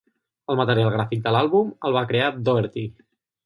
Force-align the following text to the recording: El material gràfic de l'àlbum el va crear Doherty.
El 0.53 0.57
material 0.61 0.89
gràfic 0.95 1.21
de 1.27 1.35
l'àlbum 1.37 1.71
el 1.91 1.95
va 1.99 2.05
crear 2.15 2.33
Doherty. 2.51 2.91